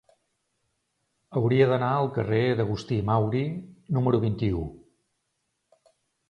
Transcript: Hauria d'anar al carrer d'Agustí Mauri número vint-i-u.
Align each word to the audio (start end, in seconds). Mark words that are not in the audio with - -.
Hauria 1.41 1.67
d'anar 1.71 1.89
al 1.97 2.09
carrer 2.15 2.39
d'Agustí 2.61 2.97
Mauri 3.11 3.43
número 3.99 4.23
vint-i-u. 4.25 4.65